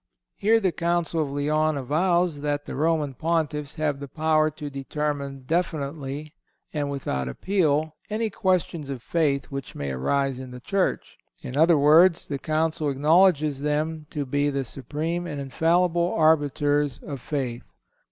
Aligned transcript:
Here 0.35 0.59
the 0.59 0.71
Council 0.71 1.21
of 1.21 1.29
Lyons 1.29 1.77
avows 1.77 2.41
that 2.41 2.65
the 2.65 2.75
Roman 2.75 3.13
Pontiffs 3.13 3.75
have 3.75 3.99
the 3.99 4.07
power 4.07 4.49
to 4.49 4.67
determine 4.71 5.43
definitely, 5.43 6.33
and 6.73 6.89
without 6.89 7.29
appeal, 7.29 7.95
any 8.09 8.31
questions 8.31 8.89
of 8.89 9.03
faith 9.03 9.51
which 9.51 9.75
may 9.75 9.91
arise 9.91 10.39
in 10.39 10.49
the 10.49 10.59
Church; 10.59 11.19
in 11.43 11.55
other 11.55 11.77
words, 11.77 12.27
the 12.27 12.39
Council 12.39 12.89
acknowledges 12.89 13.61
them 13.61 14.07
to 14.09 14.25
be 14.25 14.49
the 14.49 14.65
supreme 14.65 15.27
and 15.27 15.39
infallible 15.39 16.11
arbiters 16.15 16.97
of 17.03 17.21
faith. 17.21 17.61